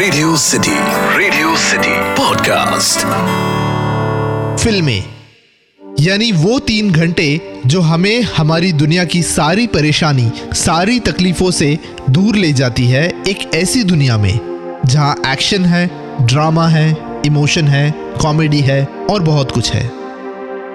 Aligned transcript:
Radio 0.00 0.36
city 0.36 0.74
radio 1.18 1.56
city 1.56 1.94
podcast 2.16 3.00
फ़िल्में, 4.62 5.04
यानी 6.00 6.30
वो 6.32 6.58
तीन 6.58 6.90
घंटे 6.92 7.26
जो 7.66 7.80
हमें 7.80 8.22
हमारी 8.36 8.72
दुनिया 8.72 9.04
की 9.04 9.22
सारी 9.22 9.66
परेशानी, 9.66 10.30
सारी 10.54 10.98
तकलीफों 11.00 11.50
से 11.50 11.78
दूर 12.10 12.36
ले 12.36 12.52
जाती 12.52 12.86
है 12.86 13.06
एक 13.28 13.54
ऐसी 13.54 13.84
दुनिया 13.84 14.16
में, 14.18 14.40
जहाँ 14.86 15.14
एक्शन 15.26 15.64
है, 15.64 15.86
ड्रामा 16.26 16.66
है, 16.68 16.96
इमोशन 17.26 17.68
है, 17.68 17.90
कॉमेडी 18.22 18.60
है 18.60 18.84
और 19.10 19.22
बहुत 19.22 19.52
कुछ 19.52 19.72
है। 19.72 19.99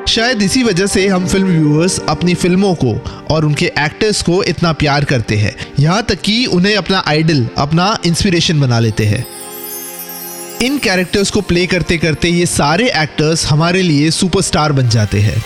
शायद 0.08 0.42
इसी 0.42 0.62
वजह 0.64 0.88
से 0.88 1.08
हम 1.08 1.26
फ़िल्म 1.28 1.48
व्यूअर्स 1.48 2.00
अपनी 2.10 2.34
फ़िल्मों 2.34 2.74
को 2.76 2.94
और 3.32 3.46
उनके 3.46 3.66
एक्टर्स 3.80 4.22
को 4.22 4.42
इतना 4.44 4.72
प्यार 4.74 5.06
करते 5.06 5.36
हैं। 5.36 5.56
यहाँ 5.80 6.04
तक 6.04 6.22
कि 6.22 6.46
उन्हें 6.46 6.76
अपना 6.76 7.04
आइडल 7.08 7.46
अपना 7.58 7.98
इंस्पिरेशन 8.06 8.60
बना 8.60 8.80
लेते 8.80 9.06
हैं। 9.06 9.26
इन 10.64 10.78
कैरेक्टर्स 10.78 11.32
को 11.32 11.42
प्ले 11.42 11.66
करते 11.68 11.98
करते 11.98 12.30
ये 12.30 12.46
सारे 12.46 12.90
एक्टर्स 12.96 13.46
हमारे 13.46 13.82
लिए 13.82 14.12
सुपरस्टार 14.12 14.72
बन 14.72 14.90
जाते 14.90 15.20
हैं। 15.20 15.44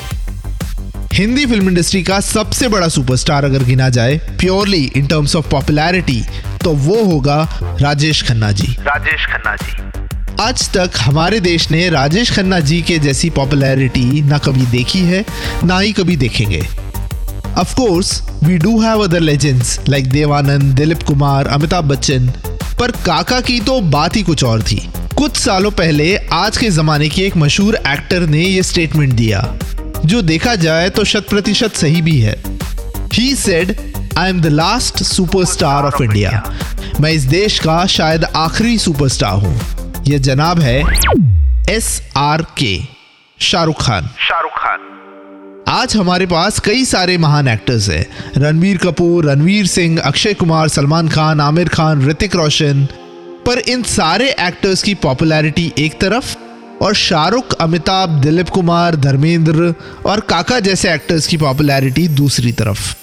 हिंदी 1.14 1.46
फ़िल्म 1.46 1.70
इंडस्ट्री 1.70 2.04
का 2.04 2.20
सबसे 2.20 2.68
बड़ा 2.68 2.88
सुपरस्टार 2.88 3.46
अगर 3.46 3.64
गिना 3.64 3.90
जाए 3.90 4.18
purely 4.40 4.84
in 4.96 5.08
terms 5.08 5.36
of 5.36 5.50
popularity 5.50 6.22
तो 6.64 6.74
वो 6.78 7.04
होगा 7.04 7.42
राजेश 7.82 8.24
खन्ना 8.24 8.52
जी। 8.52 8.76
राजेश 8.82 9.26
खन्ना 9.26 9.56
जी। 9.56 10.08
आज 10.40 10.70
तक 10.70 10.92
हमारे 10.98 11.40
देश 11.40 11.70
ने 11.72 11.88
राजेश 11.90 12.32
खन्ना 12.32 12.60
जी 12.60 12.82
के 12.82 12.98
जैसी 13.00 13.30
पॉपुलैरिटी 13.30 14.22
ना 14.22 14.38
कभी 14.38 14.66
देखी 14.68 15.00
है, 15.00 15.24
ना 15.64 15.80
ही 15.80 15.92
कभी 15.94 16.16
देखेंगे। 16.18 16.62
Of 17.58 17.74
course 17.76 18.12
we 18.44 18.58
do 18.58 18.80
have 18.82 19.04
other 19.04 19.20
legends 19.20 19.80
like 19.90 20.08
Dev Anand 20.10 20.74
Dilip 20.76 21.02
Kumar 21.04 21.48
Amitabh 21.48 21.86
Bachchan 21.86 22.28
पर 22.80 22.92
काका 23.06 23.40
की 23.42 23.60
तो 23.60 23.80
बात 23.82 24.16
ही 24.16 24.22
कुछ 24.24 24.44
और 24.44 24.62
थी। 24.62 24.80
कुछ 25.18 25.38
सालों 25.38 25.72
पहले 25.72 26.16
आज 26.34 26.58
के 26.58 26.70
जमाने 26.70 27.10
के 27.10 27.22
एक 27.22 27.36
मशहूर 27.38 27.76
एक्टर 27.76 28.28
ने 28.28 28.44
यह 28.44 28.62
स्टेटमेंट 28.62 29.14
दिया। 29.14 29.42
जो 30.06 30.22
देखा 30.22 30.54
जाए 30.56 30.90
तो 30.90 31.04
शत 31.06 31.26
प्रतिशत 31.30 31.76
सही 31.76 32.02
भी 32.02 32.20
है। 32.20 32.36
He 33.14 33.34
said 33.36 33.76
I 34.18 34.30
am 34.30 34.42
the 34.42 34.46
last 34.46 35.04
superstar 35.04 35.86
of 35.86 36.02
India 36.04 36.44
मैं 37.00 37.12
इस 37.12 37.24
देश 37.26 37.60
का 37.60 37.86
शायद 37.88 38.24
आखिरी 38.26 38.78
सुपरस्टार 38.78 39.38
हूँ। 39.38 39.60
ये 40.10 40.20
जनाब 40.20 40.60
है 40.60 40.84
एस 41.70 42.02
आर 42.18 42.42
के 42.42 42.80
शाहरुख 43.40 43.82
खान। 43.82 44.10
शाहरुख 44.20 44.52
खान। 44.52 45.66
आज 45.68 45.96
हमारे 45.96 46.26
पास 46.26 46.60
कई 46.60 46.86
सारे 46.86 47.18
महान 47.18 47.48
एक्टर्स 47.48 47.90
हैं। 47.90 48.06
रणवीर 48.38 48.78
कपूर 48.78 49.26
रणवीर 49.26 49.68
सिंह 49.68 50.00
अक्षय 50.02 50.34
कुमार 50.34 50.68
सलमान 50.68 51.10
खान 51.10 51.42
आमिर 51.42 51.70
खान 51.70 52.08
ऋतिक 52.08 52.36
रोशन। 52.36 52.88
पर 53.46 53.60
इन 53.60 53.84
सारे 53.84 54.30
एक्टर्स 54.40 54.84
की 54.84 54.96
पॉपुलैरिटी 54.96 55.74
एक 55.78 56.02
तरफ़ 56.02 56.36
और 56.84 56.96
शाहरुख 56.96 57.54
अमिताभ 57.54 58.10
दिलीप 58.10 58.50
कुमार 58.50 58.96
धर्मेंद्र 58.96 59.74
और 60.06 60.20
काका 60.20 60.60
जैसे 60.60 60.94
एक्टर्स 60.94 61.28
की 61.28 61.38
पॉपुलैरिटी 61.38 62.08
दूसरी 62.08 62.52
तरफ़। 62.52 62.96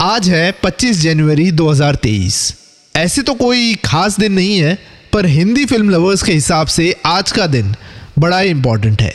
आज 0.00 0.28
है 0.28 0.52
25 0.62 1.00
जनवरी 1.00 1.50
2023 1.52 2.54
ऐसे 2.96 3.22
तो 3.22 3.34
कोई 3.34 3.74
खास 3.74 4.20
दिन 4.20 4.32
नहीं 4.32 4.58
है 4.58 4.93
पर 5.14 5.26
हिंदी 5.26 5.64
फ़िल्म 5.64 5.90
लवर्स 5.90 6.22
के 6.22 6.32
हिसाब 6.32 6.66
से 6.66 6.84
आज 7.06 7.32
का 7.32 7.46
दिन 7.46 7.74
बड़ा 8.18 8.38
ही 8.38 8.48
इंपॉर्टेंट 8.50 9.02
है। 9.02 9.12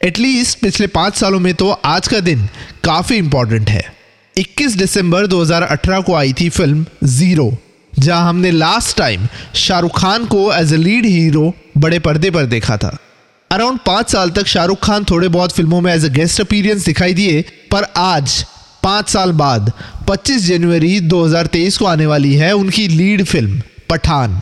एटलीस्ट 0.00 0.58
पिछले 0.58 0.86
पाँच 0.86 1.14
सालों 1.14 1.38
में 1.40 1.52
तो 1.54 1.70
आज 1.70 2.08
का 2.08 2.20
दिन 2.20 2.46
काफ़ी 2.84 3.16
इंपॉर्टेंट 3.16 3.70
है। 3.70 3.82
21 4.36 4.76
दिसंबर 4.76 5.26
2018 5.26 6.02
को 6.02 6.14
आई 6.14 6.32
थी 6.32 6.48
फ़िल्म 6.48 6.84
ज़ीरो 7.04 7.50
जहाँ 7.92 8.28
हमने 8.28 8.50
लास्ट 8.50 8.96
टाइम 8.96 9.26
शाहरुख 9.54 9.98
खान 10.00 10.26
को 10.26 10.52
एज 10.52 10.72
ए 10.72 10.76
लीड 10.76 11.06
हीरो 11.06 11.52
बड़े 11.78 11.98
पर्दे 11.98 12.30
पर 12.30 12.46
देखा 12.46 12.76
था। 12.76 12.96
अराउंड 13.50 13.78
पाँच 13.86 14.10
साल 14.10 14.30
तक 14.30 14.46
शाहरुख 14.46 14.84
खान 14.84 15.04
थोड़े 15.04 15.28
बहुत 15.28 15.52
फ़िल्मों 15.52 15.80
में 15.80 15.92
एज 15.94 16.04
ए 16.04 16.08
गेस्ट 16.08 16.40
अपीरियंस 16.40 16.84
दिखाई 16.84 17.14
दिए, 17.14 17.42
पर 17.72 17.86
आज, 17.96 18.44
पाँच 18.82 19.08
साल 19.08 19.32
बाद 19.32 19.72
25 20.08 20.46
जनवरी 20.46 21.00
2023 21.08 21.76
को 21.78 21.86
आने 21.86 22.06
वाली 22.06 22.34
है 22.34 22.52
उनकी 22.52 22.88
लीड 22.88 23.24
फ़िल्म 23.24 23.62
पठान। 23.90 24.40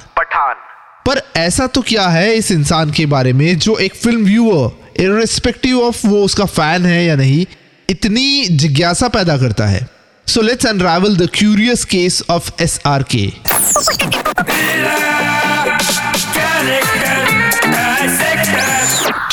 पर 1.09 1.21
ऐसा 1.37 1.67
तो 1.67 1.81
क्या 1.83 2.07
है 2.09 2.35
इस 2.35 2.51
इंसान 2.51 2.91
के 2.91 3.07
बारे 3.07 3.33
में 3.33 3.59
जो 3.59 3.77
एक 3.79 3.95
फ़िल्म 3.95 4.25
व्यूअर 4.25 5.03
इरिस्पेक्टिव 5.03 5.81
ऑफ़ 5.81 6.07
वो 6.07 6.23
उसका 6.25 6.45
फ़ैन 6.45 6.87
है 6.87 7.05
या 7.05 7.15
नहीं 7.17 7.47
इतनी 7.91 8.45
जिज्ञासा 8.47 9.09
पैदा 9.09 9.37
करता 9.39 9.67
है? 9.67 9.87
So 10.27 10.43
let's 10.43 10.67
unravel 10.67 11.17
the 11.17 11.29
curious 11.35 11.85
case 11.85 12.23
of 12.31 12.51
S 12.63 12.81
R 12.87 13.03
K 13.03 13.27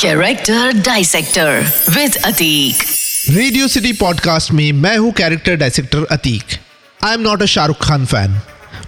character 0.00 0.72
dissector 0.72 1.60
with 1.90 2.16
Atik 2.16 2.84
radio 3.30 3.68
city 3.68 3.92
podcast 3.92 4.52
में 4.52 4.72
मैं 4.72 4.96
हूँ 4.98 5.12
character 5.12 5.56
dissector 5.56 6.06
Atik 6.10 6.58
I 7.04 7.14
am 7.14 7.20
not 7.20 7.42
a 7.42 7.46
Shahrukh 7.46 7.84
Khan 7.84 8.06
fan 8.06 8.40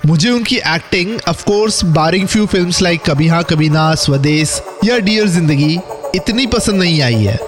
मुझे 0.06 0.31
उनकी 0.31 0.56
acting 0.56 1.19
of 1.28 1.44
course 1.44 1.84
barring 1.84 2.26
few 2.28 2.47
films 2.47 2.81
like 2.82 3.03
कभी 3.06 3.26
हाँ 3.28 3.42
कभी 3.44 3.69
ना, 3.69 3.94
स्वदेश 3.94 4.60
या 4.84 4.98
डियर 4.98 5.26
ज़िंदगी, 5.28 5.78
इतनी 6.14 6.47
पसंद 6.47 6.81
नहीं 6.82 7.00
आई 7.03 7.25
है. 7.25 7.38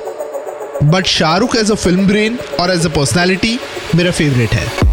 But 0.83 1.06
Shahrukh 1.06 1.56
as 1.56 1.71
a 1.71 1.75
film 1.75 2.06
brain 2.06 2.38
और 2.61 2.71
एज 2.71 2.87
अ 2.87 2.88
पर्सनैलिटी 2.88 3.59
मेरा 3.94 4.11
फेवरेट 4.11 4.50
है. 4.50 4.90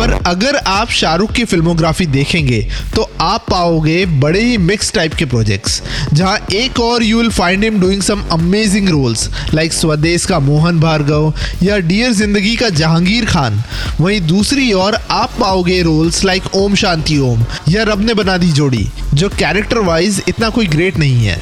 पर 0.00 0.10
अगर 0.26 0.56
आप 0.56 0.90
शाहरुख 0.90 1.32
की 1.32 1.44
फिल्मोग्राफी 1.44 2.06
देखेंगे 2.08 2.60
तो 2.96 3.02
आप 3.20 3.46
पाओगे 3.50 4.04
बड़े 4.20 4.40
ही 4.40 4.56
मिक्स 4.58 4.92
टाइप 4.92 5.14
के 5.14 5.24
प्रोजेक्ट्स 5.26 5.82
जहाँ 6.12 6.38
एक 6.54 6.80
और 6.80 7.02
you 7.02 7.18
will 7.18 7.30
find 7.30 7.64
him 7.64 7.80
doing 7.80 8.02
some 8.02 8.22
amazing 8.32 8.88
roles 8.88 9.28
like 9.54 9.72
Swades 9.72 10.24
का 10.26 10.38
मोहन 10.40 10.80
भार्गव 10.80 11.32
या 11.62 11.78
डियर 11.80 12.12
ज़िंदगी 12.12 12.54
का 12.56 12.68
जहांगीर 12.70 13.26
खान। 13.26 13.62
वहीं 14.00 14.20
दूसरी 14.26 14.72
ओर 14.72 14.94
आप 15.10 15.34
पाओगे 15.40 15.80
रोल्स 15.82 16.24
लाइक 16.24 16.54
ओम 16.56 16.74
शांति 16.74 17.18
ओम 17.20 17.44
या 17.68 17.82
रब 17.82 18.00
ने 18.00 18.14
बना 18.14 18.36
दी 18.36 18.50
जोड़ी, 18.52 18.86
जो 19.14 19.28
कैरेक्टर 19.30 19.78
वाइज 19.80 20.22
इतना 20.28 20.48
कोई 20.48 20.66
ग्रेट 20.66 20.98
नहीं 20.98 21.26
है। 21.26 21.40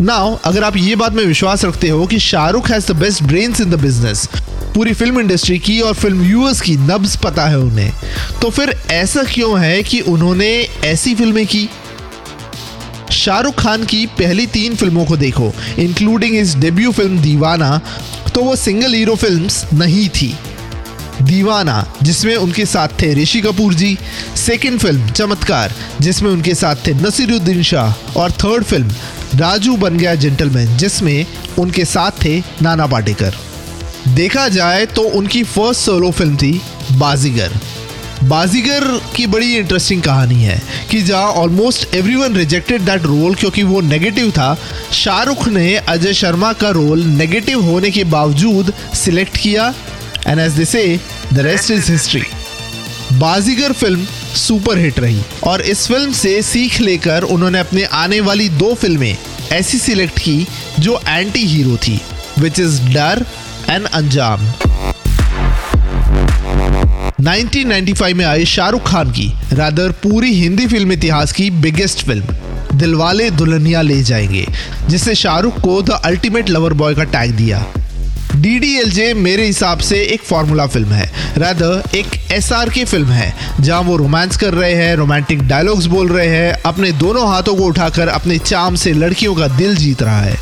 नाउ 0.00 0.36
अगर 0.44 0.64
आप 0.64 0.76
ये 0.76 0.96
बात 0.96 1.12
में 1.12 1.24
विश्वास 1.24 1.64
रखते 1.64 1.88
हो 1.88 2.06
कि 2.06 2.18
Shahrukh 2.20 2.70
has 2.70 2.92
the 2.92 2.96
best 2.96 3.22
brains 3.22 3.60
in 3.60 3.70
the 3.70 3.80
business 3.80 4.28
पूरी 4.74 4.92
फ़िल्म 4.92 5.20
इंडस्ट्री 5.20 5.58
की 5.58 5.80
और 5.80 5.94
फ़िल्म 5.94 6.20
व्यूअर्स 6.20 6.60
की 6.60 6.76
नब्ज 6.76 7.16
पता 7.16 7.46
है 7.46 7.58
उन्हें। 7.58 7.92
तो 8.42 8.50
फिर 8.50 8.74
ऐसा 8.90 9.22
क्यों 9.24 9.58
है 9.60 9.82
कि 9.82 10.00
उन्होंने 10.00 10.48
ऐसी 10.84 11.14
फ़िल्में 11.14 11.46
की? 11.46 11.68
शाहरुख 13.12 13.54
खान 13.54 13.84
की 13.84 14.04
पहली 14.18 14.46
तीन 14.46 14.76
फ़िल्मों 14.76 15.04
को 15.04 15.16
देखो 15.16 15.52
इंक्लूडिंग 15.78 16.36
इस 16.36 16.54
डेब्यू 16.56 16.92
फ़िल्म 16.92 17.18
दीवाना 17.18 17.80
तो 18.34 18.42
वो 18.42 18.56
सिंगल 18.56 18.94
हीरो 18.94 19.14
फिल्म्स 19.16 19.64
नहीं 19.74 20.08
थी। 20.10 20.34
दीवाना, 21.22 21.86
जिसमें 22.02 22.34
उनके 22.36 22.66
साथ 22.66 22.88
थे 23.02 23.12
ऋषि 23.14 23.40
कपूर 23.40 23.74
जी। 23.74 23.96
सेकेंड 24.36 24.78
फ़िल्म 24.80 25.10
चमत्कार, 25.10 25.72
जिसमें 26.00 26.30
उनके 26.30 26.54
साथ 26.54 26.86
थे 26.86 26.94
नसीरुद्दीन 26.94 27.62
शाह। 27.62 28.18
और 28.18 28.32
थर्ड 28.32 28.64
फ़िल्म 28.64 29.38
राजू 29.38 29.76
बन 29.76 29.98
गया 29.98 30.14
जेंटलमैन 30.14 30.76
जिसमें 30.76 31.26
उनके 31.58 31.84
साथ 31.84 32.24
थे 32.24 32.38
नाना 32.62 32.86
पाटेकर। 32.86 33.34
देखा 34.14 34.48
जाए 34.48 34.86
तो 34.86 35.02
उनकी 35.18 35.42
फ़र्स्ट 35.44 35.80
सोलो 35.80 36.10
फ़िल्म 36.10 36.36
थी 36.36 36.60
बाजीगर। 36.98 37.52
बाजीगर 38.24 38.84
की 39.16 39.26
बड़ी 39.26 39.54
इंटरेस्टिंग 39.56 40.02
कहानी 40.02 40.42
है 40.42 40.60
कि 40.90 41.00
जहाँ 41.02 41.30
almost 41.34 41.94
everyone 41.94 42.36
rejected 42.36 42.82
that 42.82 43.02
role 43.02 43.34
क्योंकि 43.34 43.62
वो 43.62 43.80
नेगेटिव 43.80 44.30
था, 44.30 44.56
शाहरुख 44.92 45.48
ने 45.48 45.74
अजय 45.76 46.12
शर्मा 46.14 46.52
का 46.52 46.70
रोल 46.70 47.02
नेगेटिव 47.02 47.60
होने 47.62 47.90
के 47.90 48.04
बावजूद 48.06 48.72
सिलेक्ट 48.94 49.36
किया 49.36 49.72
and 50.26 50.40
as 50.40 50.52
they 50.52 50.64
say 50.64 50.84
the 51.32 51.38
rest 51.40 51.70
is 51.70 51.90
history 51.92 52.22
Baazigar 53.18 53.72
film 53.72 54.04
super 54.36 54.78
hit 54.78 54.98
रही, 55.00 55.22
और 55.44 55.60
इस 55.62 55.86
फ़िल्म 55.88 56.12
से 56.12 56.40
सीख 56.42 56.80
लेकर 56.80 57.22
उन्होंने 57.24 57.58
अपने 57.58 57.84
आने 57.84 58.20
वाली 58.20 58.48
दो 58.48 58.74
फ़िल्में 58.74 59.16
ऐसी 59.52 59.78
सिलेक्ट 59.78 60.18
की 60.18 60.46
जो 60.78 61.00
एंटी 61.08 61.46
हीरो 61.46 61.76
थी 61.78 62.00
विच 62.38 62.60
इज़ 62.60 62.80
डर 62.84 63.24
एंड 63.70 63.86
अंजाम। 63.86 64.46
1995 67.22 68.14
में 68.14 68.24
आई 68.24 68.44
शाहरुख 68.44 68.88
खान 68.88 69.10
की 69.10 69.32
रादर 69.52 69.90
पूरी 70.02 70.32
हिंदी 70.34 70.66
फ़िल्म 70.66 70.92
इतिहास 70.92 71.32
की 71.32 71.50
बिगेस्ट 71.60 72.04
फ़िल्म 72.06 72.76
दिलवाले 72.78 73.30
दुल्हनिया 73.30 73.82
ले 73.82 74.02
जाएँगे 74.02 74.46
जिससे 74.88 75.14
शाहरुख 75.14 75.60
को 75.60 75.80
द 75.82 76.00
अल्टीमेट 76.04 76.50
लवर 76.50 76.72
बॉय 76.72 76.94
का 76.94 77.04
टैग 77.04 77.30
दिया। 77.36 77.64
डी 78.34 78.58
डी 78.58 78.74
एल 78.78 78.90
जे 78.90 79.12
मेरे 79.14 79.46
हिसाब 79.46 79.78
से 79.78 80.00
एक 80.04 80.22
फॉर्मूला 80.22 80.66
फ़िल्म 80.66 80.88
है 80.88 81.10
रादर 81.38 81.96
एक 81.96 82.06
एस 82.32 82.52
आर 82.52 82.68
के 82.68 82.84
फ़िल्म 82.84 83.08
है, 83.08 83.34
जहाँ 83.60 83.80
वो 83.82 83.96
रोमांस 83.96 84.36
कर 84.36 84.54
रहे 84.54 84.74
हैं 84.74 84.94
रोमांटिक 84.96 85.42
डायलॉग्स 85.48 85.86
बोल 85.86 86.08
रहे 86.08 86.28
हैं, 86.28 86.52
अपने 86.62 86.92
दोनों 86.92 87.28
हाथों 87.28 87.56
को 87.56 87.64
उठाकर 87.64 88.08
अपने 88.08 88.38
चाम 88.38 88.74
से 88.74 88.92
लड़कियों 88.92 89.34
का 89.34 89.48
दिल 89.48 89.76
जीत 89.76 90.02
रहा 90.02 90.20
है। 90.20 90.36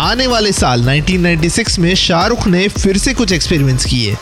आने 0.00 0.26
वाले 0.26 0.52
साल 0.52 0.82
1996 0.82 1.78
में 1.78 1.94
शाहरुख 1.94 2.46
ने 2.46 2.68
फिर 2.68 2.96
से 2.96 3.14
कुछ 3.14 3.32
एक्सपेरिमेंट्स 3.32 3.84
किए। 3.84 4.16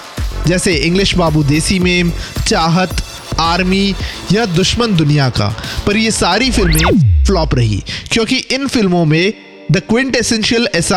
जैसे 0.46 0.74
इंग्लिश 0.74 1.14
बाबू 1.14 1.44
देसी 1.44 1.78
में 1.78 2.12
चाहत, 2.48 3.02
आर्मी 3.40 3.94
या 4.32 4.46
दुश्मन 4.46 4.96
दुनिया 4.96 5.28
का। 5.28 5.48
पर 5.86 5.96
ये 5.96 6.10
सारी 6.10 6.50
फ़िल्में 6.50 7.24
फ्लॉप 7.24 7.54
रही, 7.54 7.82
क्योंकि 8.12 8.36
इन 8.36 8.66
फ़िल्मों 8.66 9.04
में 9.04 9.32
द 9.72 9.78
क्विंट 9.78 10.16
एसेंशियल 10.16 10.68
एस 10.74 10.92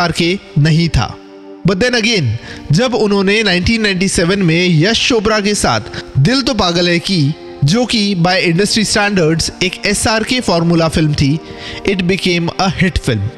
नहीं 0.58 0.88
था। 0.88 1.16
बट 1.66 1.76
देन 1.76 1.94
अगेन 1.94 2.38
जब 2.72 2.94
उन्होंने 2.94 3.42
1997 3.42 4.42
में 4.42 4.80
यश 4.80 5.08
चोपड़ा 5.08 5.40
के 5.40 5.54
साथ 5.54 5.80
दिल 6.18 6.42
तो 6.42 6.54
पागल 6.54 6.88
है 6.88 6.98
की, 6.98 7.34
जो 7.64 7.86
कि 7.86 8.14
बाय 8.14 8.40
इंडस्ट्री 8.40 8.84
स्टैंडर्ड्स 8.84 9.52
एक 9.62 9.86
एस 9.86 10.04
फॉर्मूला 10.44 10.88
फ़िल्म 10.88 11.14
थी 11.14 11.38
it 11.86 12.02
became 12.02 12.48
a 12.48 12.68
hit 12.76 12.98
film 12.98 13.28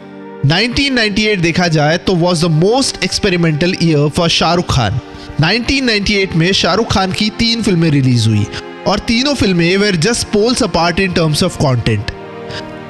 1998 0.46 1.40
देखा 1.40 1.66
जाए 1.68 1.96
तो 1.98 2.14
was 2.14 2.44
the 2.46 2.50
most 2.50 3.04
experimental 3.04 3.74
year 3.82 4.08
for 4.08 4.28
Shahrukh 4.28 4.72
Khan. 4.72 4.98
1998 5.42 6.34
में 6.36 6.52
शाहरुख 6.52 6.92
खान 6.92 7.12
की 7.12 7.28
तीन 7.38 7.62
फ़िल्में 7.62 7.90
रिलीज़ 7.90 8.28
हुई 8.28 8.46
और 8.86 8.98
तीनों 8.98 9.34
फ़िल्में 9.34 9.76
were 9.76 9.96
just 9.96 10.26
poles 10.28 10.62
apart 10.62 11.00
in 11.00 11.12
terms 11.12 11.42
of 11.42 11.56
content 11.56 12.10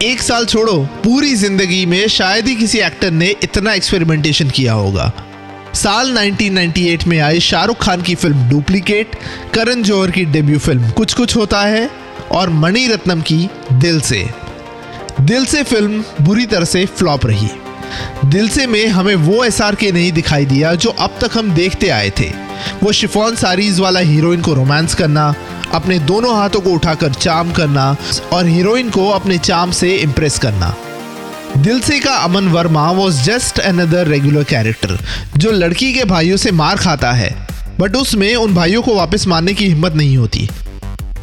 एक 0.02 0.20
साल 0.20 0.44
छोड़ो, 0.46 0.76
पूरी 1.04 1.34
ज़िंदगी 1.34 1.84
में 1.86 2.06
शायद 2.08 2.48
ही 2.48 2.54
किसी 2.56 2.78
एक्टर 2.78 3.10
ने 3.10 3.34
इतना 3.42 3.72
एक्सपेरिमेंटेशन 3.74 4.50
किया 4.50 4.72
होगा। 4.72 5.12
साल 5.74 6.12
1998 6.18 7.06
में 7.06 7.18
आई 7.20 7.40
शाहरुख 7.40 7.82
खान 7.82 8.02
की 8.02 8.14
फ़िल्म 8.14 8.48
डुप्लीकेट, 8.50 9.16
करण 9.54 9.82
जौहर 9.82 10.10
की 10.10 10.24
डेब्यू 10.26 10.58
फ़िल्म 10.58 10.90
कुछ 10.90 11.14
कुछ 11.14 11.36
होता 11.36 11.62
है 11.62 11.88
और 12.32 12.50
मणि 12.50 12.86
रत्नम 12.86 13.20
की 13.22 13.48
दिल 13.72 14.00
से। 14.00 14.24
दिल 15.20 15.44
से 15.44 15.62
फ़िल्म 15.62 16.04
बुरी 16.20 16.46
तरह 16.46 16.64
से 16.64 16.86
फ्लॉप 16.86 17.26
रही। 17.26 17.48
दिल 18.24 18.48
से 18.48 18.66
में 18.66 18.86
हमें 18.88 19.14
वो 19.14 19.44
एस 19.44 19.60
आर 19.62 19.74
के 19.74 19.92
नहीं 19.92 20.12
दिखाई 20.12 20.44
दिया 20.46 20.74
जो 20.74 20.90
अब 20.90 21.18
तक 21.20 21.36
हम 21.38 21.50
देखते 21.50 21.88
आए 21.88 22.10
थे। 22.10 22.28
वो 22.82 22.92
शिफॉन 22.92 23.36
सारीज 23.36 23.80
वाला 23.80 24.00
हीरोइन 24.00 24.42
को 24.42 24.54
रोमांस 24.54 24.94
करना, 24.94 25.34
अपने 25.72 25.98
दोनों 25.98 26.36
हाथों 26.36 26.60
को 26.60 26.70
उठाकर 26.70 27.12
चाम 27.12 27.52
करना 27.52 27.96
और 28.32 28.46
हीरोइन 28.46 28.90
को 28.90 29.08
अपने 29.08 29.38
चाम 29.38 29.70
से 29.70 29.94
इम्प्रेस 29.96 30.38
करना। 30.38 30.74
दिल 31.56 31.80
से 31.80 32.00
का 32.00 32.14
Aman 32.14 32.48
Varma 32.48 32.90
was 32.90 33.22
just 33.22 33.58
another 33.58 34.06
regular 34.06 34.44
character 34.44 34.98
जो 35.36 35.50
लड़की 35.50 35.92
के 35.92 36.04
भाइयों 36.04 36.36
से 36.36 36.50
मार 36.50 36.76
खाता 36.76 37.12
है 37.12 37.48
बट 37.80 37.96
उसमें 37.96 38.34
उन 38.36 38.54
भाइयों 38.54 38.82
को 38.82 38.94
वापस 38.94 39.26
मारने 39.26 39.54
की 39.54 39.66
हिम्मत 39.66 39.94
नहीं 39.94 40.16
होती। 40.16 40.48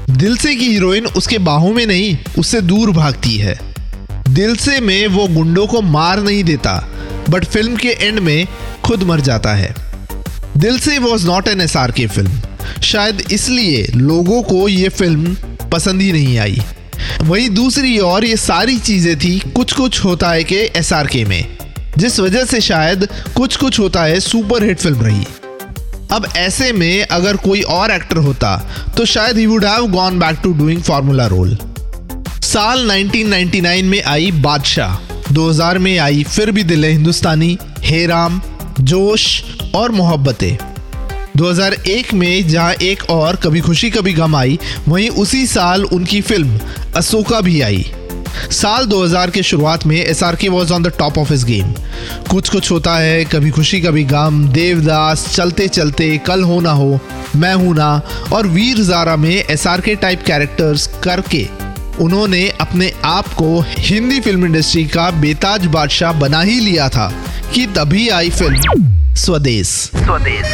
दिल 0.10 0.38
से 0.38 0.56
की 0.56 0.66
हीरोइन 0.66 1.06
उसके 1.06 1.38
बाहों 1.38 1.74
में 1.74 1.86
नहीं, 1.86 2.18
उससे 2.40 2.62
दूर 2.62 2.92
भागती 2.92 3.38
है। 3.38 3.65
दिल 4.26 4.56
से 4.56 4.80
में 4.80 5.08
वो 5.08 5.28
गुंडों 5.28 5.66
को 5.68 5.82
मार 5.82 6.20
नहीं 6.20 6.44
देता 6.44 6.74
बट 7.30 7.46
फ़िल्म 7.46 7.76
के 7.76 7.90
एंड 7.90 8.20
में 8.20 8.48
खुद 8.86 9.04
मर 9.04 9.22
जाता 9.22 9.54
है। 9.54 9.74
Dil 10.58 10.80
Se 10.80 10.98
was 11.00 11.26
not 11.28 11.48
an 11.48 11.62
S 11.62 11.76
R 11.78 11.92
K 11.92 12.08
film 12.08 12.82
शायद 12.84 13.22
इसलिए 13.32 13.86
लोगों 13.96 14.42
को 14.44 14.68
ये 14.68 14.90
फ़िल्म 14.90 15.36
पसंद 15.72 16.02
ही 16.02 16.12
नहीं 16.12 16.38
आई। 16.38 16.62
वही 17.22 17.50
दूसरी 17.50 17.98
और 18.00 18.26
ये 18.26 18.38
सारी 18.38 18.78
चीज़ें 18.80 19.18
थी 19.20 19.38
कुछ 19.56 19.74
कुछ 19.74 20.04
होता 20.06 20.32
है 20.32 20.44
के 20.44 20.64
एस 20.76 20.92
आर 20.94 21.08
के 21.08 21.24
में, 21.26 21.58
जिस 21.98 22.20
वजह 22.20 22.46
से 22.46 22.62
शायद 22.62 23.08
कुछ 23.38 23.56
कुछ 23.56 23.80
होता 23.80 24.04
है 24.04 24.20
सुपर 24.20 24.64
हिट 24.64 24.80
फ़िल्म 24.80 25.02
रही। 25.02 25.26
अब 26.12 26.28
ऐसे 26.38 26.72
में 26.72 27.04
अगर 27.04 27.38
कोई 27.38 27.62
और 27.62 27.92
एक्टर 27.92 28.18
होता 28.18 28.58
तो 28.98 29.06
शायद 29.06 29.38
he 29.38 29.46
would 29.46 29.66
have 29.66 29.88
gone 29.92 30.20
back 30.20 30.40
to 30.44 30.54
doing 30.54 30.82
formula 30.82 31.28
role 31.28 31.58
साल 32.46 32.92
1999 32.92 33.84
में 33.84 34.04
आई 34.04 34.32
बादशाह। 34.32 35.32
2000 35.34 35.78
में 35.78 35.98
आई 35.98 36.24
फिर 36.24 36.52
भी 36.52 36.64
दिल 36.64 36.86
हिंदुस्तानी 36.86 37.58
हे 37.80 38.06
राम 38.06 38.42
जोश 38.80 39.44
और 39.76 39.92
मोहब्बतें। 39.92 40.58
2001 41.38 42.14
में 42.14 42.48
जहाँ 42.48 42.74
एक 42.74 43.10
और 43.10 43.36
कभी 43.36 43.60
खुशी, 43.60 43.90
कभी 43.90 44.14
गम 44.14 44.36
आई, 44.36 44.60
वहीं 44.88 45.10
उसी 45.10 45.46
साल 45.48 45.86
उनकी 45.86 46.22
फ़िल्म 46.22 46.60
अशोका 46.96 47.42
भी 47.42 47.62
आई। 47.62 47.86
साल 48.52 48.86
2000 48.86 49.30
के 49.30 49.44
शुरुआत 49.44 49.86
में 49.86 49.98
S 49.98 50.24
R 50.24 50.36
K 50.36 50.50
was 50.50 50.74
on 50.74 50.84
the 50.84 50.92
top 51.00 51.18
of 51.18 51.32
his 51.34 51.44
game 51.44 51.74
Kuch 52.32 52.50
Kuch 52.50 52.72
Hota 52.72 52.98
है, 52.98 53.26
कभी 53.26 53.50
खुशी, 53.50 53.82
कभी 53.82 54.04
गम, 54.04 54.48
देवदास 54.48 55.28
चलते 55.36 55.68
चलते 55.68 56.18
कल 56.18 56.44
हो 56.44 56.60
ना 56.62 56.72
हो, 56.72 57.00
मैं 57.36 57.54
हूँ 57.56 57.76
ना, 57.76 58.02
और 58.34 58.48
वीर 58.48 58.84
जारा 58.84 59.16
में 59.16 59.36
S 59.36 59.68
R 59.68 59.82
K 59.82 59.96
type 59.96 60.24
characters 60.28 60.88
करके। 61.04 61.65
उन्होंने 62.02 62.48
अपने 62.62 62.92
आप 63.06 63.28
को 63.34 63.60
हिंदी 63.68 64.20
फ़िल्म 64.20 64.46
इंडस्ट्री 64.46 64.84
का 64.86 65.10
बेताज 65.12 65.66
बादशाह 65.66 66.14
बना 66.14 66.42
ही 66.42 66.60
लिया 66.60 66.90
था 66.90 67.08
कि 67.54 67.66
तभी 67.68 68.08
आई 68.10 68.30
film 68.30 69.16
Swades. 69.16 69.68
Swades. 69.96 70.46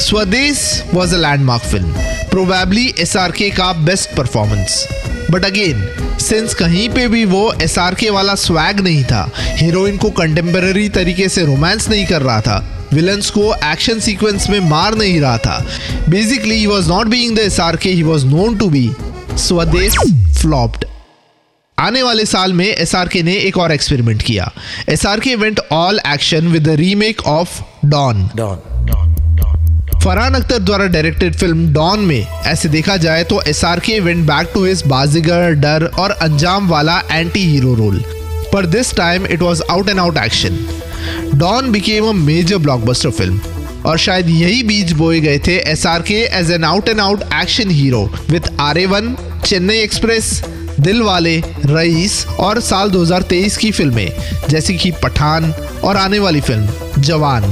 Swades 0.00 0.82
was 0.94 1.14
a 1.14 1.18
landmark 1.18 1.62
film 1.62 1.92
probably 2.30 2.86
S 2.98 3.16
R 3.16 3.32
K 3.32 3.50
का 3.50 3.72
best 3.72 4.16
performance 4.16 4.86
but 5.30 5.44
again 5.44 5.86
since 6.20 6.54
कहीं 6.54 6.88
पे 6.88 7.06
भी 7.08 7.24
वो 7.24 7.52
एस 7.62 7.78
आर 7.78 7.94
के 7.94 8.10
वाला 8.10 8.34
स्वैग 8.34 8.80
नहीं 8.80 9.04
था 9.04 9.30
हीरोइन 9.36 9.96
को 9.96 10.10
कंटेम्पररी 10.10 10.88
तरीके 10.88 11.28
से 11.28 11.44
रोमांस 11.44 11.88
नहीं 11.88 12.06
कर 12.06 12.22
रहा 12.22 12.40
था 12.40 12.88
विलन्स 12.92 13.30
को 13.30 13.54
एक्शन 13.64 14.00
सीक्वेंस 14.00 14.48
में 14.50 14.58
मार 14.60 14.94
नहीं 14.94 15.20
रहा 15.20 15.38
था। 15.38 15.64
Basically 16.08 16.54
he 16.54 16.66
was 16.66 16.88
not 16.88 17.06
being 17.06 17.36
the 17.36 17.38
S 17.38 17.60
R 17.60 17.76
K 17.76 17.90
he 17.90 18.02
was 18.02 18.26
known 18.26 18.56
to 18.56 18.68
be 18.70 18.90
Swades 19.38 19.94
flopped 20.40 20.84
आने 21.78 22.02
वाले 22.02 22.24
साल 22.26 22.52
में 22.52 22.66
एस 22.66 22.94
ने 23.16 23.34
एक 23.34 23.56
और 23.58 23.72
एक्सपेरिमेंट 23.72 24.22
किया। 24.22 24.50
S 24.88 25.06
R 25.06 25.20
K 25.20 25.34
went 25.34 25.60
all 25.72 26.00
action 26.06 26.48
with 26.48 26.66
the 26.66 26.74
remake 26.80 27.20
of 27.26 27.60
Don 27.86 28.26
Farhan 30.04 30.34
Akhtar 30.34 30.58
द्वारा 30.58 30.86
directed 30.86 31.34
film 31.36 31.72
Don 31.72 32.00
में। 32.00 32.26
ऐसे 32.46 32.68
देखा 32.68 32.96
जाए 32.96 33.24
तो 33.24 33.40
S 33.42 33.64
R 33.64 33.80
K 33.80 33.98
went 34.00 34.26
back 34.26 34.50
to 34.54 34.64
his 34.64 34.82
Baazigar 34.86 35.54
Darr 35.60 35.84
और 35.98 36.10
अंजाम 36.10 36.68
वाला 36.68 37.00
एंटी 37.12 37.44
हीरो 37.46 37.74
रोल 37.74 38.02
पर 38.52 38.66
this 38.66 38.94
time 38.96 39.26
it 39.26 39.42
was 39.42 39.62
out 39.70 39.88
and 39.88 39.98
out 39.98 40.16
action 40.16 40.58
Don 41.34 41.70
became 41.72 42.08
a 42.08 42.12
major 42.12 42.58
blockbuster 42.58 43.10
film 43.10 43.40
और 43.86 43.98
शायद 43.98 44.28
यही 44.28 44.62
बीज 44.62 44.92
बोए 44.92 45.20
गए 45.20 45.38
थे 45.38 45.56
S 45.70 45.86
R 45.86 46.02
K 46.02 46.20
as 46.38 46.50
an 46.50 46.64
out 46.64 46.88
and 46.88 47.00
out 47.00 47.22
action 47.34 47.70
hero 47.70 48.02
with 48.30 48.50
R 48.60 48.78
A 48.78 48.86
one 48.86 49.16
Chennai 49.46 49.76
Express 49.76 50.42
Dilwale 51.02 51.36
Raees 51.66 52.26
और 52.40 52.60
साल 52.60 52.90
2023 52.90 53.56
की 53.56 53.70
फ़िल्में 53.70 54.10
जैसे 54.48 54.74
कि 54.74 54.90
पठान 55.02 55.50
और 55.84 55.96
आने 55.96 56.18
वाली 56.18 56.40
फ़िल्म 56.40 57.02
जवान। 57.02 57.44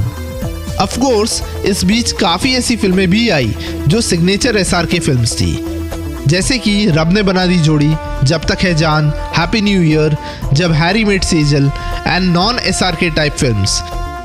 ऑफ़ 0.81 0.99
कोर्स 0.99 1.41
इस 1.65 1.83
बीच 1.85 2.11
काफ़ी 2.11 2.53
ऐसी 2.55 2.75
फ़िल्में 2.75 3.09
भी 3.09 3.27
आई 3.29 3.53
जो 3.87 4.01
signature 4.01 4.57
S 4.57 4.73
R 4.73 4.85
K 4.85 4.99
film 4.99 5.25
थी। 5.25 5.53
जैसे 6.27 6.57
कि 6.57 6.85
रब 6.85 7.13
ने 7.13 7.23
बना 7.23 7.45
दी 7.45 7.57
जोड़ी, 7.57 7.93
Jab 8.23 8.45
Tak 8.45 8.63
Hai 8.63 8.73
Jaan 8.75 9.11
happy 9.37 9.61
new 9.61 9.81
year 9.83 10.17
Jab 10.53 10.71
Harry 10.71 11.05
met 11.05 11.23
Sejal 11.23 11.71
and 12.07 12.31
non 12.33 12.59
S 12.59 12.83
R 12.83 12.95
K 12.95 13.09
type 13.09 13.33
film 13.33 13.65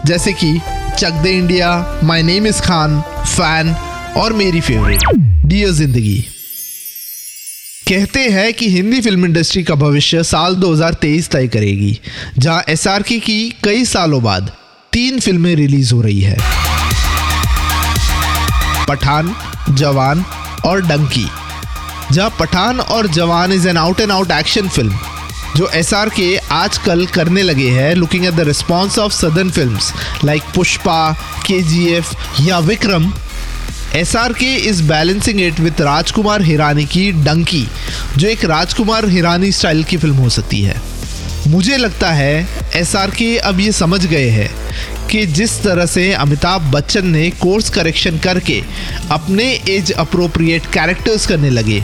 जैसे 0.07 0.33
कि 0.33 0.59
Chak 0.99 1.13
De 1.23 1.31
India 1.31 2.01
my 2.05 2.23
name 2.23 2.47
is 2.47 2.61
Khan 2.63 3.01
fan 3.27 3.75
और 4.17 4.33
मेरी 4.33 4.61
फेवरेट 4.61 5.05
डियर 5.47 5.71
ज़िंदगी 5.71 6.25
कहते 7.89 8.21
हैं 8.31 8.53
कि 8.55 8.69
हिंदी 8.71 9.01
फ़िल्म 9.01 9.25
इंडस्ट्री 9.25 9.63
का 9.63 9.75
भविष्य 9.75 10.23
साल 10.25 10.55
2023 10.57 11.29
तय 11.31 11.49
करेगी, 11.49 11.99
जहाँ 12.39 12.63
एसआरके 12.69 13.19
की 13.19 13.39
कई 13.65 13.85
सालों 13.85 14.23
बाद 14.23 14.51
तीन 14.93 15.21
फ़िल्में 15.21 15.55
रिलीज़ 15.57 15.93
हो 15.95 16.01
रही 16.01 16.21
है। 16.21 16.37
पठान, 18.89 19.35
जवान 19.71 20.25
और 20.67 20.87
डंकी। 20.87 21.27
जहाँ 22.13 22.31
पठान 22.41 22.81
और 22.81 23.07
Jawan 23.07 23.53
is 23.53 23.69
an 23.69 23.77
out 23.77 24.01
and 24.01 24.11
out 24.11 24.31
action 24.31 24.69
film 24.69 25.14
जो 25.57 25.69
एस 25.75 25.93
आर 25.95 26.09
के 26.09 26.37
आजकल 26.53 27.05
करने 27.15 27.43
लगे 27.43 27.69
हैं 27.71 27.95
looking 27.95 28.25
at 28.27 28.35
the 28.35 28.41
response 28.47 28.99
of 28.99 29.13
southern 29.13 29.51
film 29.51 29.79
like 30.25 30.43
Pushpa 30.55 31.13
K 31.47 31.61
G 31.63 31.87
F 31.89 32.15
या 32.43 32.59
Vikram 32.71 33.13
S 33.97 34.15
R 34.17 34.33
K 34.33 34.55
is 34.69 34.83
balancing 34.83 35.41
it 35.41 35.61
with 35.61 35.81
Rajkumar 35.81 36.43
Hirani 36.43 36.85
की 36.87 37.11
डंकी 37.25 37.67
जो 38.17 38.29
एक 38.29 38.45
Rajkumar 38.45 39.09
Hirani 39.09 39.53
style 39.53 39.85
की 39.85 39.97
फ़िल्म 39.97 40.17
हो 40.17 40.29
सकती 40.29 40.63
है। 40.63 40.81
मुझे 41.49 41.77
लगता 41.77 42.11
है 42.13 42.47
एस 42.77 42.95
आर 42.97 43.11
के 43.11 43.37
अब 43.39 43.61
ये 43.61 43.73
समझ 43.73 44.05
गए 44.07 44.29
हैं 44.31 44.51
कि 45.11 45.25
जिस 45.39 45.63
तरह 45.63 45.87
से 45.87 46.13
अमिताभ 46.13 46.71
बच्चन 46.73 47.07
ने 47.07 47.29
कोर्स 47.41 47.69
करेक्शन 47.71 48.19
करके 48.19 48.61
अपने 49.11 49.45
एज 49.69 49.93
अप्रोप्रिएट 49.93 50.67
कैरेक्टर्स 50.75 51.27
करने 51.27 51.51
लगे 51.51 51.83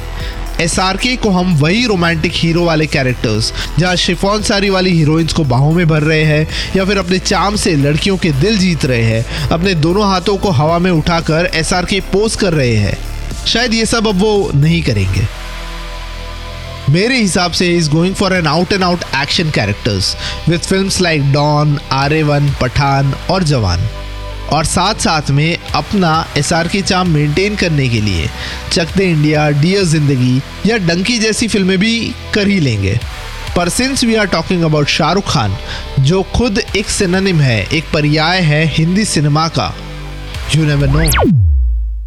एसआरके 0.60 1.14
को 1.16 1.30
हम 1.30 1.54
वही 1.56 1.84
रोमांटिक 1.86 2.32
हीरो 2.34 2.64
वाले 2.64 2.86
कैरेक्टर्स 2.86 3.52
जहाँ 3.78 3.94
शिफॉन 3.96 4.42
सारी 4.42 4.70
वाली 4.70 4.90
हीरोइंस 4.90 5.32
को 5.32 5.44
बाहों 5.44 5.72
में 5.72 5.86
भर 5.88 6.02
रहे 6.02 6.24
हैं, 6.24 6.46
या 6.76 6.84
फिर 6.84 6.98
अपने 6.98 7.18
चाम 7.18 7.56
से 7.56 7.74
लड़कियों 7.76 8.16
के 8.16 8.30
दिल 8.32 8.58
जीत 8.58 8.84
रहे 8.84 9.02
हैं, 9.02 9.48
अपने 9.48 9.74
दोनों 9.74 10.08
हाथों 10.10 10.36
को 10.36 10.50
हवा 10.50 10.78
में 10.78 10.90
उठाकर 10.90 11.50
एस 11.54 11.72
आर 11.72 11.84
के 11.84 12.00
पोज 12.12 12.36
कर 12.36 12.52
रहे 12.52 12.74
हैं। 12.76 12.96
शायद 13.46 13.74
ये 13.74 13.86
सब 13.86 14.08
अब 14.08 14.20
वो 14.20 14.50
नहीं 14.54 14.82
करेंगे। 14.82 15.26
मेरे 16.90 17.16
हिसाब 17.16 17.52
से 17.52 17.66
is 17.76 17.90
going 17.90 18.14
for 18.14 18.32
an 18.32 18.46
out 18.46 18.72
and 18.72 18.82
out 18.82 19.04
action 19.16 19.50
characters 19.50 20.16
with 20.48 20.60
film 20.60 20.90
like 21.00 21.32
Don 21.32 21.78
R 21.92 22.22
one, 22.22 22.54
Pathaan 22.60 23.14
और 23.30 23.42
जवान। 23.44 23.88
और 24.52 24.64
साथ 24.64 24.94
साथ 24.94 25.30
में 25.30 25.58
अपना 25.74 26.12
एस 26.36 26.52
आर 26.52 26.68
के 26.68 26.82
चाम 26.82 27.08
मेंटेन 27.08 27.56
करने 27.56 27.88
के 27.88 28.00
लिए 28.00 28.28
चक 28.72 28.96
दे 28.96 29.04
इंडिया 29.04 29.50
डियर 29.50 29.84
ज़िंदगी 29.84 30.42
या 30.66 30.78
डंकी 30.78 31.18
जैसी 31.18 31.48
फ़िल्में 31.48 31.78
भी 31.78 32.14
कर 32.34 32.48
ही 32.48 32.60
लेंगे। 32.60 32.98
पर 33.56 33.68
since 33.68 34.04
we 34.04 34.14
are 34.14 34.26
talking 34.26 34.62
about 34.62 34.88
Shahrukh 34.88 35.30
Khan 35.30 35.56
जो 36.00 36.22
खुद 36.22 36.58
एक 36.76 36.88
सिनोनिम 36.88 37.40
है, 37.40 37.66
एक 37.72 37.84
पर्याय 37.94 38.40
है 38.40 38.64
हिंदी 38.66 39.04
सिनेमा 39.04 39.48
का 39.48 39.74
यू 40.56 40.64
नेवर 40.66 40.88
नो 40.88 41.10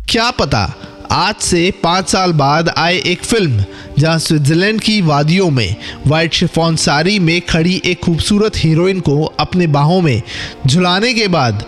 क्या 0.10 0.32
पता 0.32 0.74
आज 1.12 1.36
से 1.36 1.72
पाँच 1.84 2.10
साल 2.10 2.34
बाद 2.34 2.70
आए 2.70 2.98
एक 2.98 3.24
फ़िल्म 3.24 3.66
जहाँ 4.00 4.20
स्विट्जरलैंड 4.20 4.82
की 4.82 5.02
वादियों 5.02 5.50
में 5.50 5.76
वाइट 6.08 6.34
शिफॉन 6.34 6.76
साड़ी 6.76 7.20
में 7.20 7.42
खड़ी 7.42 7.82
एक 7.86 8.00
खूबसूरत 8.00 8.58
हीरोइन 8.58 9.00
को 9.00 9.24
अपने 9.40 9.68
बाहों 9.68 10.02
में 10.02 10.22
झुलाने 10.68 11.14
के 11.14 11.28
बाद 11.28 11.66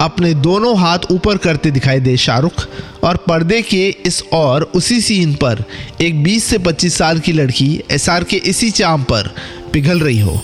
अपने 0.00 0.34
दोनों 0.34 0.78
हाथ 0.78 0.98
ऊपर 1.10 1.36
करते 1.36 1.70
दिखाई 1.70 2.00
दे 2.00 2.16
शाहरुख 2.16 2.68
और 3.04 3.16
पर्दे 3.16 3.62
के 3.62 3.88
इस 3.88 4.22
और 4.32 4.62
उसी 4.62 5.00
सीन 5.00 5.34
पर 5.34 5.64
एक 6.00 6.24
20 6.24 6.40
से 6.40 6.58
25 6.58 6.96
साल 6.96 7.18
की 7.18 7.32
लड़की 7.32 7.80
एसआर 7.90 8.24
के 8.24 8.36
इसी 8.36 8.70
चाम 8.70 9.02
पर 9.02 9.34
पिघल 9.72 10.00
रही 10.00 10.20
हो। 10.20 10.42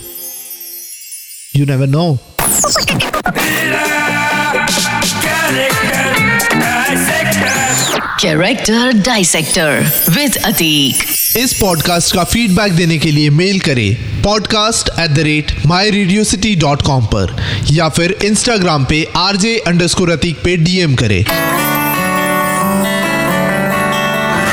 You 1.55 1.65
never 1.65 1.87
know 1.87 2.17
Character 8.19 8.93
Dissector 8.93 9.81
with 10.09 10.37
Atik. 10.37 11.03
इस 11.37 11.57
पॉडकास्ट 11.61 12.15
का 12.15 12.23
फीडबैक 12.23 12.73
देने 12.73 12.97
के 12.97 13.11
लिए 13.11 13.29
मेल 13.29 13.59
करें। 13.59 14.12
Podcast 14.23 14.89
at 14.99 15.11
the 15.11 15.19
rate 15.19 15.51
my 15.65 15.89
radio 15.89 16.23
city 16.23 16.55
dot 16.55 16.81
com 16.81 17.05
पर, 17.05 17.35
या 17.71 17.89
फिर 17.89 18.17
इंस्टाग्राम 18.25 18.85
पे 18.85 19.07
R 19.15 19.35
J 19.35 19.57
under 19.67 19.87
score 19.87 20.11
Atik 20.11 20.37
पे 20.43 20.57
डीएम 20.57 20.95
करें 20.95 21.23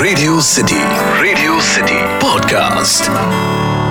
radio 0.03 0.41
city 0.41 0.83
radio 1.23 1.61
city 1.61 2.01
Podcast. 2.21 3.90